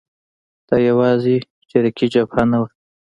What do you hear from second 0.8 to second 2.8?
یوازې چریکي جبهه نه وه.